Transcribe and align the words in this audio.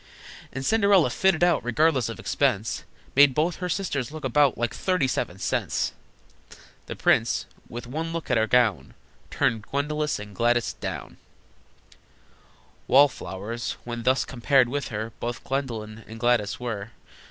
And 0.51 0.65
Cinderella, 0.65 1.11
fitted 1.11 1.43
out 1.43 1.63
Regardless 1.63 2.09
of 2.09 2.19
expense, 2.19 2.85
Made 3.15 3.35
both 3.35 3.57
her 3.57 3.69
sisters 3.69 4.11
look 4.11 4.23
about 4.25 4.57
Like 4.57 4.73
thirty 4.73 5.07
seven 5.07 5.37
cents! 5.37 5.93
The 6.87 6.95
prince, 6.95 7.45
with 7.69 7.85
one 7.85 8.11
look 8.11 8.31
at 8.31 8.35
her 8.37 8.47
gown, 8.47 8.95
Turned 9.29 9.61
Gwendolyn 9.61 10.09
and 10.17 10.35
Gladys 10.35 10.73
down! 10.73 11.17
Wall 12.87 13.09
flowers, 13.09 13.73
when 13.83 14.01
thus 14.01 14.25
compared 14.25 14.69
with 14.69 14.87
her, 14.87 15.11
Both 15.19 15.43
Gwendolyn 15.43 16.03
and 16.07 16.19
Gladys 16.19 16.59
were. 16.59 16.89